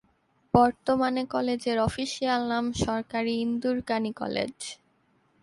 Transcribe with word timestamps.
বর্তমানে 0.53 1.21
কলেজের 1.33 1.77
অফিসিয়াল 1.79 2.41
নাম 2.47 2.65
সরকারি 2.85 3.33
ইন্দুরকানী 3.45 4.11
কলেজ। 4.13 4.55